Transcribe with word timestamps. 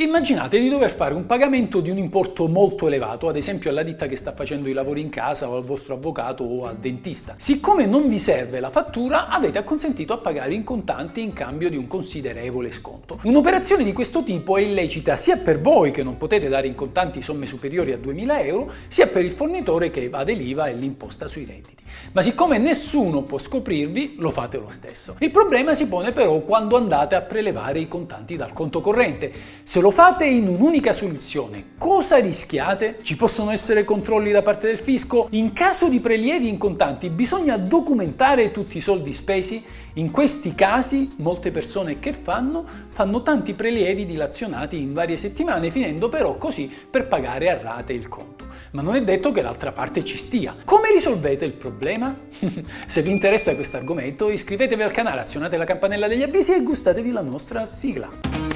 Immaginate 0.00 0.58
di 0.58 0.70
dover 0.70 0.92
fare 0.92 1.12
un 1.12 1.26
pagamento 1.26 1.80
di 1.80 1.90
un 1.90 1.98
importo 1.98 2.48
molto 2.48 2.86
elevato, 2.86 3.28
ad 3.28 3.36
esempio 3.36 3.68
alla 3.68 3.82
ditta 3.82 4.06
che 4.06 4.16
sta 4.16 4.32
facendo 4.32 4.70
i 4.70 4.72
lavori 4.72 5.02
in 5.02 5.10
casa 5.10 5.46
o 5.46 5.56
al 5.56 5.62
vostro 5.62 5.92
avvocato 5.92 6.42
o 6.42 6.64
al 6.64 6.78
dentista. 6.78 7.34
Siccome 7.36 7.84
non 7.84 8.08
vi 8.08 8.18
serve 8.18 8.60
la 8.60 8.70
fattura, 8.70 9.28
avete 9.28 9.58
acconsentito 9.58 10.14
a 10.14 10.16
pagare 10.16 10.54
in 10.54 10.64
contanti 10.64 11.20
in 11.20 11.34
cambio 11.34 11.68
di 11.68 11.76
un 11.76 11.86
considerevole 11.86 12.72
sconto. 12.72 13.18
Un'operazione 13.24 13.84
di 13.84 13.92
questo 13.92 14.22
tipo 14.22 14.56
è 14.56 14.62
illecita 14.62 15.16
sia 15.16 15.36
per 15.36 15.60
voi 15.60 15.90
che 15.90 16.02
non 16.02 16.16
potete 16.16 16.48
dare 16.48 16.66
in 16.66 16.74
contanti 16.74 17.20
somme 17.20 17.44
superiori 17.44 17.92
a 17.92 17.98
2000 17.98 18.40
euro, 18.40 18.72
sia 18.88 19.06
per 19.06 19.22
il 19.22 19.32
fornitore 19.32 19.90
che 19.90 20.04
evade 20.04 20.32
l'IVA 20.32 20.68
e 20.68 20.76
l'imposta 20.76 21.28
sui 21.28 21.44
redditi. 21.44 21.84
Ma 22.12 22.22
siccome 22.22 22.56
nessuno 22.56 23.22
può 23.22 23.36
scoprirvi, 23.36 24.14
lo 24.18 24.30
fate 24.30 24.56
lo 24.56 24.68
stesso. 24.70 25.16
Il 25.18 25.30
problema 25.30 25.74
si 25.74 25.88
pone 25.88 26.12
però 26.12 26.38
quando 26.40 26.76
andate 26.76 27.14
a 27.16 27.20
prelevare 27.20 27.80
i 27.80 27.88
contanti 27.88 28.36
dal 28.36 28.54
conto 28.54 28.80
corrente. 28.80 29.32
Se 29.62 29.80
lo 29.80 29.89
lo 29.90 29.96
fate 29.96 30.24
in 30.24 30.46
un'unica 30.46 30.92
soluzione, 30.92 31.70
cosa 31.76 32.18
rischiate? 32.18 32.98
Ci 33.02 33.16
possono 33.16 33.50
essere 33.50 33.82
controlli 33.82 34.30
da 34.30 34.40
parte 34.40 34.68
del 34.68 34.78
fisco? 34.78 35.26
In 35.30 35.52
caso 35.52 35.88
di 35.88 35.98
prelievi 35.98 36.48
in 36.48 36.58
contanti 36.58 37.10
bisogna 37.10 37.56
documentare 37.56 38.52
tutti 38.52 38.76
i 38.76 38.80
soldi 38.80 39.12
spesi? 39.12 39.60
In 39.94 40.12
questi 40.12 40.54
casi 40.54 41.10
molte 41.16 41.50
persone 41.50 41.98
che 41.98 42.12
fanno? 42.12 42.64
Fanno 42.90 43.22
tanti 43.22 43.52
prelievi 43.54 44.06
dilazionati 44.06 44.80
in 44.80 44.92
varie 44.92 45.16
settimane, 45.16 45.72
finendo 45.72 46.08
però 46.08 46.36
così 46.38 46.72
per 46.88 47.08
pagare 47.08 47.50
a 47.50 47.60
rate 47.60 47.92
il 47.92 48.06
conto. 48.06 48.46
Ma 48.70 48.82
non 48.82 48.94
è 48.94 49.02
detto 49.02 49.32
che 49.32 49.42
l'altra 49.42 49.72
parte 49.72 50.04
ci 50.04 50.16
stia. 50.16 50.54
Come 50.64 50.92
risolvete 50.92 51.44
il 51.44 51.54
problema? 51.54 52.16
Se 52.86 53.02
vi 53.02 53.10
interessa 53.10 53.56
questo 53.56 53.78
argomento 53.78 54.30
iscrivetevi 54.30 54.82
al 54.82 54.92
canale, 54.92 55.22
azionate 55.22 55.56
la 55.56 55.64
campanella 55.64 56.06
degli 56.06 56.22
avvisi 56.22 56.54
e 56.54 56.62
gustatevi 56.62 57.10
la 57.10 57.22
nostra 57.22 57.66
sigla. 57.66 58.49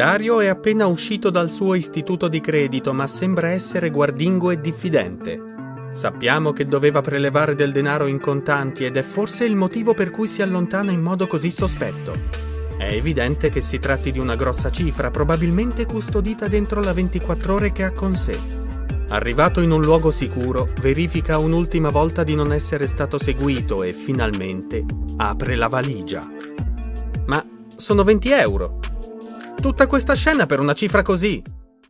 Dario 0.00 0.40
è 0.40 0.46
appena 0.46 0.86
uscito 0.86 1.28
dal 1.28 1.50
suo 1.50 1.74
istituto 1.74 2.26
di 2.26 2.40
credito, 2.40 2.94
ma 2.94 3.06
sembra 3.06 3.48
essere 3.48 3.90
guardingo 3.90 4.50
e 4.50 4.58
diffidente. 4.58 5.38
Sappiamo 5.92 6.54
che 6.54 6.64
doveva 6.64 7.02
prelevare 7.02 7.54
del 7.54 7.70
denaro 7.70 8.06
in 8.06 8.18
contanti 8.18 8.86
ed 8.86 8.96
è 8.96 9.02
forse 9.02 9.44
il 9.44 9.56
motivo 9.56 9.92
per 9.92 10.10
cui 10.10 10.26
si 10.26 10.40
allontana 10.40 10.90
in 10.90 11.02
modo 11.02 11.26
così 11.26 11.50
sospetto. 11.50 12.14
È 12.78 12.90
evidente 12.90 13.50
che 13.50 13.60
si 13.60 13.78
tratti 13.78 14.10
di 14.10 14.18
una 14.18 14.36
grossa 14.36 14.70
cifra, 14.70 15.10
probabilmente 15.10 15.84
custodita 15.84 16.48
dentro 16.48 16.80
la 16.80 16.94
24 16.94 17.52
ore 17.52 17.70
che 17.70 17.84
ha 17.84 17.92
con 17.92 18.16
sé. 18.16 18.38
Arrivato 19.10 19.60
in 19.60 19.70
un 19.70 19.82
luogo 19.82 20.10
sicuro, 20.10 20.66
verifica 20.80 21.36
un'ultima 21.36 21.90
volta 21.90 22.22
di 22.22 22.34
non 22.34 22.54
essere 22.54 22.86
stato 22.86 23.18
seguito 23.18 23.82
e 23.82 23.92
finalmente 23.92 24.82
apre 25.18 25.56
la 25.56 25.68
valigia. 25.68 26.26
Ma 27.26 27.44
sono 27.76 28.02
20 28.02 28.30
euro. 28.30 28.79
Tutta 29.60 29.86
questa 29.86 30.14
scena 30.14 30.46
per 30.46 30.58
una 30.58 30.72
cifra 30.72 31.02
così. 31.02 31.42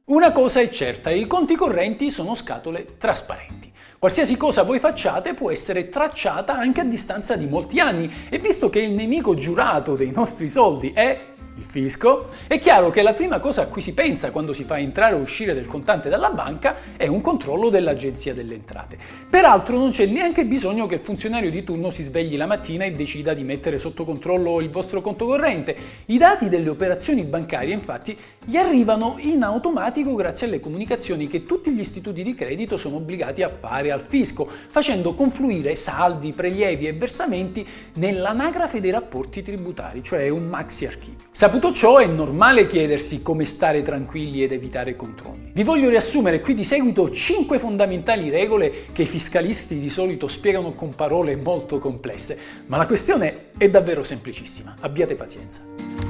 Una 0.06 0.32
cosa 0.32 0.58
è 0.58 0.68
certa, 0.70 1.10
i 1.10 1.28
conti 1.28 1.54
correnti 1.54 2.10
sono 2.10 2.34
scatole 2.34 2.96
trasparenti. 2.98 3.72
Qualsiasi 3.96 4.36
cosa 4.36 4.64
voi 4.64 4.80
facciate 4.80 5.34
può 5.34 5.52
essere 5.52 5.88
tracciata 5.88 6.56
anche 6.56 6.80
a 6.80 6.84
distanza 6.84 7.36
di 7.36 7.46
molti 7.46 7.78
anni 7.78 8.10
e 8.28 8.40
visto 8.40 8.70
che 8.70 8.80
il 8.80 8.90
nemico 8.90 9.34
giurato 9.34 9.94
dei 9.94 10.10
nostri 10.10 10.48
soldi 10.48 10.90
è 10.92 11.29
il 11.60 11.66
fisco, 11.66 12.30
è 12.46 12.58
chiaro 12.58 12.90
che 12.90 13.02
la 13.02 13.12
prima 13.12 13.38
cosa 13.38 13.62
a 13.62 13.66
cui 13.66 13.82
si 13.82 13.92
pensa 13.92 14.30
quando 14.30 14.54
si 14.54 14.64
fa 14.64 14.78
entrare 14.78 15.14
o 15.14 15.18
uscire 15.18 15.52
del 15.52 15.66
contante 15.66 16.08
dalla 16.08 16.30
banca 16.30 16.76
è 16.96 17.06
un 17.06 17.20
controllo 17.20 17.68
dell'Agenzia 17.68 18.32
delle 18.32 18.54
Entrate. 18.54 18.96
Peraltro 19.28 19.76
non 19.76 19.90
c'è 19.90 20.06
neanche 20.06 20.46
bisogno 20.46 20.86
che 20.86 20.94
il 20.94 21.00
funzionario 21.00 21.50
di 21.50 21.62
turno 21.62 21.90
si 21.90 22.02
svegli 22.02 22.38
la 22.38 22.46
mattina 22.46 22.86
e 22.86 22.92
decida 22.92 23.34
di 23.34 23.44
mettere 23.44 23.76
sotto 23.76 24.06
controllo 24.06 24.60
il 24.60 24.70
vostro 24.70 25.02
conto 25.02 25.26
corrente. 25.26 25.76
I 26.06 26.16
dati 26.16 26.48
delle 26.48 26.70
operazioni 26.70 27.24
bancarie 27.24 27.74
infatti 27.74 28.16
gli 28.50 28.56
arrivano 28.56 29.14
in 29.18 29.44
automatico 29.44 30.16
grazie 30.16 30.48
alle 30.48 30.58
comunicazioni 30.58 31.28
che 31.28 31.44
tutti 31.44 31.70
gli 31.70 31.78
istituti 31.78 32.24
di 32.24 32.34
credito 32.34 32.76
sono 32.76 32.96
obbligati 32.96 33.44
a 33.44 33.48
fare 33.48 33.92
al 33.92 34.00
fisco, 34.00 34.44
facendo 34.66 35.14
confluire 35.14 35.76
saldi, 35.76 36.32
prelievi 36.32 36.88
e 36.88 36.92
versamenti 36.92 37.64
nell'anagrafe 37.94 38.80
dei 38.80 38.90
rapporti 38.90 39.42
tributari, 39.42 40.02
cioè 40.02 40.28
un 40.30 40.48
maxi 40.48 40.84
archivio. 40.84 41.28
Saputo 41.30 41.72
ciò 41.72 41.98
è 41.98 42.06
normale 42.06 42.66
chiedersi 42.66 43.22
come 43.22 43.44
stare 43.44 43.82
tranquilli 43.82 44.42
ed 44.42 44.50
evitare 44.50 44.96
controlli. 44.96 45.52
Vi 45.54 45.62
voglio 45.62 45.88
riassumere 45.88 46.40
qui 46.40 46.54
di 46.54 46.64
seguito 46.64 47.08
5 47.08 47.56
fondamentali 47.56 48.30
regole 48.30 48.86
che 48.92 49.02
i 49.02 49.06
fiscalisti 49.06 49.78
di 49.78 49.90
solito 49.90 50.26
spiegano 50.26 50.72
con 50.72 50.92
parole 50.92 51.36
molto 51.36 51.78
complesse, 51.78 52.36
ma 52.66 52.78
la 52.78 52.86
questione 52.86 53.50
è 53.56 53.70
davvero 53.70 54.02
semplicissima, 54.02 54.74
abbiate 54.80 55.14
pazienza. 55.14 56.09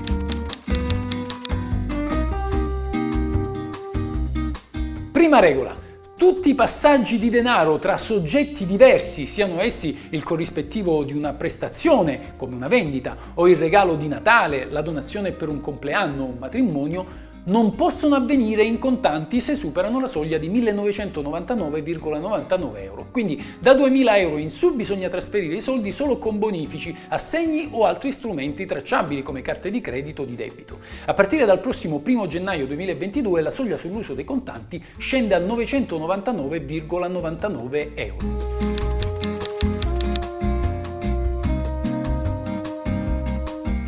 Prima 5.20 5.38
regola, 5.38 5.74
tutti 6.16 6.48
i 6.48 6.54
passaggi 6.54 7.18
di 7.18 7.28
denaro 7.28 7.76
tra 7.76 7.98
soggetti 7.98 8.64
diversi, 8.64 9.26
siano 9.26 9.60
essi 9.60 10.08
il 10.12 10.22
corrispettivo 10.22 11.04
di 11.04 11.12
una 11.12 11.34
prestazione, 11.34 12.32
come 12.36 12.54
una 12.54 12.68
vendita, 12.68 13.18
o 13.34 13.46
il 13.46 13.58
regalo 13.58 13.96
di 13.96 14.08
Natale, 14.08 14.64
la 14.70 14.80
donazione 14.80 15.32
per 15.32 15.50
un 15.50 15.60
compleanno 15.60 16.22
o 16.22 16.26
un 16.28 16.38
matrimonio, 16.38 17.04
non 17.44 17.74
possono 17.74 18.16
avvenire 18.16 18.62
in 18.62 18.78
contanti 18.78 19.40
se 19.40 19.54
superano 19.54 19.98
la 20.00 20.06
soglia 20.06 20.36
di 20.38 20.48
1999,99 20.50 22.82
euro. 22.82 23.06
Quindi 23.10 23.42
da 23.58 23.74
2000 23.74 24.18
euro 24.18 24.36
in 24.38 24.50
su 24.50 24.74
bisogna 24.74 25.08
trasferire 25.08 25.56
i 25.56 25.60
soldi 25.60 25.92
solo 25.92 26.18
con 26.18 26.38
bonifici, 26.38 26.96
assegni 27.08 27.68
o 27.70 27.84
altri 27.86 28.12
strumenti 28.12 28.66
tracciabili 28.66 29.22
come 29.22 29.42
carte 29.42 29.70
di 29.70 29.80
credito 29.80 30.22
o 30.22 30.24
di 30.24 30.36
debito. 30.36 30.78
A 31.06 31.14
partire 31.14 31.46
dal 31.46 31.60
prossimo 31.60 32.02
1 32.04 32.26
gennaio 32.26 32.66
2022 32.66 33.40
la 33.40 33.50
soglia 33.50 33.76
sull'uso 33.76 34.14
dei 34.14 34.24
contanti 34.24 34.82
scende 34.98 35.34
a 35.34 35.38
999,99 35.38 37.90
euro. 37.94 38.89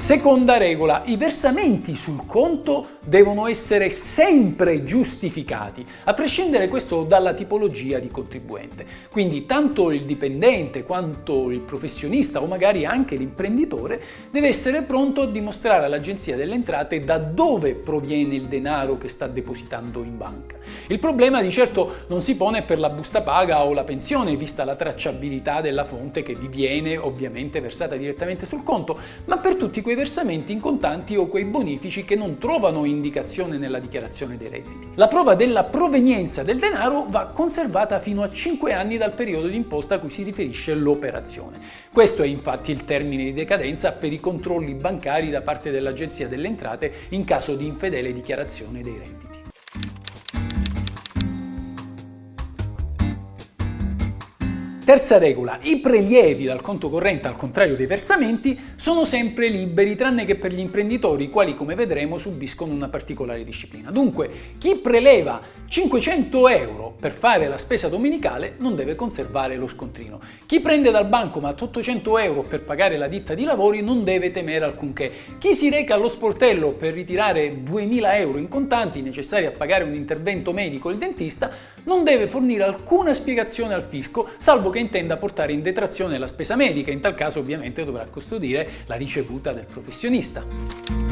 Seconda 0.03 0.57
regola, 0.57 1.03
i 1.05 1.17
versamenti 1.17 1.95
sul 1.95 2.27
conto 2.27 2.99
devono 3.07 3.47
essere 3.47 3.91
sempre 3.91 4.83
giustificati, 4.83 5.87
a 6.03 6.13
prescindere 6.13 6.67
questo 6.67 7.05
dalla 7.05 7.35
tipologia 7.35 8.01
di 8.01 8.09
contribuente. 8.09 8.85
Quindi 9.13 9.47
tanto 9.47 9.93
il 9.93 10.03
dipendente 10.03 10.83
quanto 10.83 11.53
il 11.53 11.61
professionista 11.61 12.43
o 12.43 12.47
magari 12.47 12.85
anche 12.85 13.15
l'imprenditore 13.15 14.03
deve 14.33 14.49
essere 14.49 14.83
pronto 14.83 15.23
a 15.23 15.27
dimostrare 15.27 15.85
all'Agenzia 15.85 16.35
delle 16.35 16.55
Entrate 16.55 17.05
da 17.05 17.19
dove 17.19 17.75
proviene 17.77 18.35
il 18.35 18.47
denaro 18.47 18.99
che 18.99 19.09
sta 19.09 19.29
depositando 19.29 20.03
in 20.03 20.17
banca. 20.17 20.57
Il 20.89 20.99
problema 20.99 21.41
di 21.41 21.51
certo 21.53 21.99
non 22.09 22.23
si 22.23 22.37
pone 22.37 22.63
per 22.63 22.81
la 22.81 22.91
busta 22.91 23.23
paga 23.23 23.65
o 23.65 23.73
la 23.73 23.85
pensione, 23.85 24.35
vista 24.35 24.65
la 24.65 24.75
tracciabilità 24.75 25.61
della 25.61 25.85
fonte 25.85 26.25
che 26.25 26.35
vi 26.35 26.49
viene 26.49 26.97
ovviamente 26.97 27.61
versata 27.61 27.95
direttamente 27.95 28.47
sul 28.47 28.65
conto, 28.65 28.99
ma 29.27 29.39
per 29.39 29.55
tutti 29.55 29.81
quei 29.81 29.91
versamenti 29.95 30.53
in 30.53 30.61
contanti 30.61 31.17
o 31.17 31.27
quei 31.27 31.45
bonifici 31.45 32.05
che 32.05 32.17
non 32.17 32.39
trovano 32.39 32.85
indicazione 32.85 33.59
nella 33.59 33.79
dichiarazione 33.79 34.37
dei 34.37 34.49
redditi. 34.49 34.89
La 34.95 35.09
prova 35.09 35.35
della 35.35 35.65
provenienza 35.65 36.43
del 36.43 36.59
denaro 36.59 37.07
va 37.09 37.27
conservata 37.27 38.01
fino 38.01 38.23
a 38.23 38.31
5 38.31 38.73
anni 38.73 38.97
dal 38.97 39.15
periodo 39.15 39.49
di 39.49 39.57
imposta 39.57 39.97
a 39.97 39.99
cui 39.99 40.11
si 40.11 40.23
riferisce 40.23 40.75
l'operazione. 40.75 41.61
Questo 41.93 42.23
è 42.23 42.27
infatti 42.27 42.71
il 42.71 42.85
termine 42.85 43.25
di 43.25 43.33
decadenza 43.33 43.93
per 43.93 44.13
i 44.13 44.21
controlli 44.21 44.75
bancari 44.75 45.31
da 45.31 45.43
parte 45.43 45.71
dell'Agenzia 45.71 46.29
delle 46.29 46.49
Entrate 46.49 46.93
in 47.11 47.25
caso 47.25 47.55
di 47.55 47.67
infedele 47.67 48.13
dichiarazione 48.13 48.83
dei 48.83 48.99
redditi. 48.99 49.32
Terza 54.93 55.17
regola, 55.17 55.59
i 55.63 55.79
prelievi 55.79 56.45
dal 56.45 56.61
conto 56.61 56.91
corrente 56.91 57.27
al 57.27 57.35
contrario 57.35 57.77
dei 57.77 57.87
versamenti 57.87 58.75
sono 58.77 59.07
sempre 59.07 59.49
liberi 59.49 59.97
tranne 59.97 60.27
che 60.27 60.35
per 60.35 60.53
gli 60.53 60.59
imprenditori 60.59 61.25
i 61.25 61.31
quali 61.31 61.55
come 61.55 61.75
vedremo 61.75 62.19
subiscono 62.19 62.75
una 62.75 62.91
particolare 62.91 63.43
disciplina. 63.43 63.91
Dunque 63.91 64.29
chi 64.59 64.77
preleva 64.77 65.41
500 65.67 66.49
euro 66.49 66.95
per 67.01 67.13
fare 67.13 67.49
la 67.49 67.57
spesa 67.57 67.89
domenicale 67.89 68.57
non 68.59 68.77
deve 68.77 68.95
conservare 68.95 69.57
lo 69.57 69.67
scontrino. 69.67 70.21
Chi 70.45 70.61
prende 70.61 70.91
dal 70.91 71.07
bancomat 71.07 71.63
800 71.63 72.19
euro 72.19 72.43
per 72.43 72.61
pagare 72.61 72.99
la 72.99 73.09
ditta 73.09 73.33
di 73.33 73.45
lavori 73.45 73.81
non 73.81 74.05
deve 74.05 74.31
temere 74.31 74.67
alcunché. 74.67 75.11
Chi 75.39 75.55
si 75.55 75.71
reca 75.71 75.95
allo 75.95 76.09
sportello 76.09 76.73
per 76.73 76.93
ritirare 76.93 77.63
2000 77.63 78.19
euro 78.19 78.37
in 78.37 78.49
contanti 78.49 79.01
necessari 79.01 79.47
a 79.47 79.53
pagare 79.53 79.85
un 79.85 79.95
intervento 79.95 80.53
medico 80.53 80.91
il 80.91 80.99
dentista 80.99 81.51
non 81.85 82.05
deve 82.05 82.29
fornire 82.29 82.63
alcuna 82.63 83.15
spiegazione 83.15 83.75
al 83.75 83.83
fisco 83.83 84.29
salvo 84.39 84.71
che 84.71 84.79
intenda 84.83 85.17
portare 85.17 85.53
in 85.53 85.63
detrazione 85.63 86.19
la 86.19 86.27
spesa 86.27 86.57
medica, 86.57 86.91
in 86.91 87.01
tal 87.01 87.15
caso 87.15 87.41
ovviamente 87.41 87.85
dovrà 87.85 88.07
custodire 88.11 88.69
la 88.87 88.97
ricevuta 88.97 89.53
del 89.53 89.65
professionista. 89.65 91.12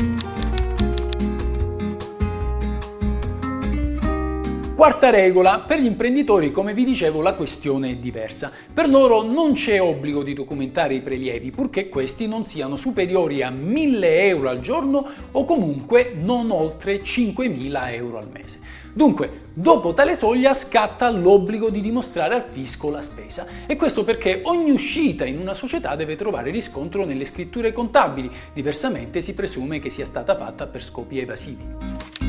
Quarta 4.80 5.10
regola, 5.10 5.58
per 5.58 5.78
gli 5.78 5.84
imprenditori 5.84 6.50
come 6.50 6.72
vi 6.72 6.84
dicevo 6.84 7.20
la 7.20 7.34
questione 7.34 7.90
è 7.90 7.96
diversa. 7.96 8.50
Per 8.72 8.88
loro 8.88 9.20
non 9.20 9.52
c'è 9.52 9.78
obbligo 9.78 10.22
di 10.22 10.32
documentare 10.32 10.94
i 10.94 11.02
prelievi 11.02 11.50
purché 11.50 11.90
questi 11.90 12.26
non 12.26 12.46
siano 12.46 12.76
superiori 12.76 13.42
a 13.42 13.50
1000 13.50 14.22
euro 14.22 14.48
al 14.48 14.60
giorno 14.60 15.06
o 15.32 15.44
comunque 15.44 16.14
non 16.18 16.50
oltre 16.50 17.04
5000 17.04 17.92
euro 17.92 18.16
al 18.16 18.30
mese. 18.32 18.60
Dunque, 18.94 19.40
dopo 19.52 19.92
tale 19.92 20.14
soglia 20.14 20.54
scatta 20.54 21.10
l'obbligo 21.10 21.68
di 21.68 21.82
dimostrare 21.82 22.34
al 22.34 22.44
fisco 22.50 22.88
la 22.88 23.02
spesa 23.02 23.46
e 23.66 23.76
questo 23.76 24.02
perché 24.02 24.40
ogni 24.44 24.70
uscita 24.70 25.26
in 25.26 25.38
una 25.38 25.52
società 25.52 25.94
deve 25.94 26.16
trovare 26.16 26.50
riscontro 26.50 27.04
nelle 27.04 27.26
scritture 27.26 27.70
contabili, 27.72 28.30
diversamente 28.54 29.20
si 29.20 29.34
presume 29.34 29.78
che 29.78 29.90
sia 29.90 30.06
stata 30.06 30.34
fatta 30.34 30.66
per 30.66 30.82
scopi 30.82 31.18
evasivi. 31.18 32.19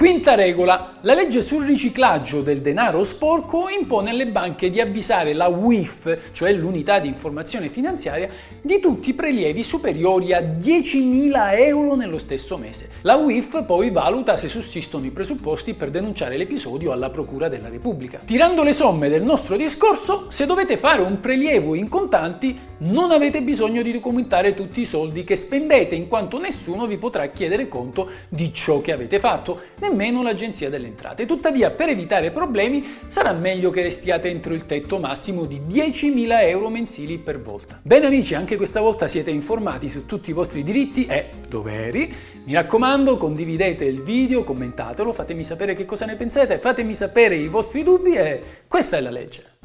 Quinta 0.00 0.34
regola. 0.34 0.94
La 1.02 1.12
legge 1.12 1.42
sul 1.42 1.66
riciclaggio 1.66 2.40
del 2.40 2.62
denaro 2.62 3.04
sporco 3.04 3.68
impone 3.68 4.08
alle 4.08 4.26
banche 4.26 4.70
di 4.70 4.80
avvisare 4.80 5.34
la 5.34 5.48
UIF, 5.48 6.32
cioè 6.32 6.52
l'unità 6.52 6.98
di 6.98 7.08
informazione 7.08 7.68
finanziaria, 7.68 8.28
di 8.62 8.80
tutti 8.80 9.10
i 9.10 9.14
prelievi 9.14 9.62
superiori 9.62 10.32
a 10.32 10.40
10.000 10.40 11.58
euro 11.58 11.96
nello 11.96 12.16
stesso 12.16 12.56
mese. 12.56 12.88
La 13.02 13.16
UIF 13.16 13.64
poi 13.64 13.90
valuta 13.90 14.38
se 14.38 14.48
sussistono 14.48 15.04
i 15.04 15.10
presupposti 15.10 15.74
per 15.74 15.90
denunciare 15.90 16.38
l'episodio 16.38 16.92
alla 16.92 17.10
Procura 17.10 17.48
della 17.48 17.68
Repubblica. 17.68 18.20
Tirando 18.24 18.62
le 18.62 18.72
somme 18.72 19.10
del 19.10 19.22
nostro 19.22 19.56
discorso, 19.56 20.26
se 20.30 20.46
dovete 20.46 20.78
fare 20.78 21.02
un 21.02 21.20
prelievo 21.20 21.74
in 21.74 21.88
contanti, 21.90 22.58
non 22.78 23.10
avete 23.10 23.42
bisogno 23.42 23.82
di 23.82 23.92
documentare 23.92 24.54
tutti 24.54 24.80
i 24.80 24.86
soldi 24.86 25.24
che 25.24 25.36
spendete, 25.36 25.94
in 25.94 26.08
quanto 26.08 26.38
nessuno 26.38 26.86
vi 26.86 26.96
potrà 26.96 27.26
chiedere 27.28 27.68
conto 27.68 28.08
di 28.28 28.52
ciò 28.54 28.80
che 28.80 28.92
avete 28.92 29.18
fatto 29.18 29.60
nemmeno 29.90 30.22
l'Agenzia 30.22 30.70
delle 30.70 30.86
Entrate. 30.86 31.26
Tuttavia, 31.26 31.70
per 31.70 31.88
evitare 31.88 32.30
problemi, 32.30 32.98
sarà 33.08 33.32
meglio 33.32 33.70
che 33.70 33.82
restiate 33.82 34.28
entro 34.28 34.54
il 34.54 34.66
tetto 34.66 34.98
massimo 34.98 35.44
di 35.44 35.60
10.000 35.60 36.48
euro 36.48 36.68
mensili 36.70 37.18
per 37.18 37.40
volta. 37.40 37.80
Bene 37.82 38.06
amici, 38.06 38.34
anche 38.34 38.56
questa 38.56 38.80
volta 38.80 39.08
siete 39.08 39.30
informati 39.30 39.90
su 39.90 40.06
tutti 40.06 40.30
i 40.30 40.32
vostri 40.32 40.62
diritti 40.62 41.06
e 41.06 41.28
doveri. 41.48 42.14
Mi 42.44 42.54
raccomando, 42.54 43.16
condividete 43.16 43.84
il 43.84 44.02
video, 44.02 44.44
commentatelo, 44.44 45.12
fatemi 45.12 45.44
sapere 45.44 45.74
che 45.74 45.84
cosa 45.84 46.06
ne 46.06 46.16
pensate, 46.16 46.58
fatemi 46.58 46.94
sapere 46.94 47.36
i 47.36 47.48
vostri 47.48 47.82
dubbi 47.82 48.14
e 48.14 48.42
questa 48.66 48.96
è 48.96 49.00
la 49.00 49.10
legge. 49.10 49.58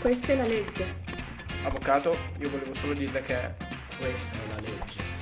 Questa 0.00 0.32
è 0.32 0.36
la 0.36 0.46
legge. 0.46 1.10
Avvocato, 1.64 2.16
io 2.40 2.50
volevo 2.50 2.74
solo 2.74 2.94
dirle 2.94 3.22
che 3.22 3.36
questa 4.00 4.36
è 4.36 4.54
la 4.54 4.60
legge. 4.60 5.21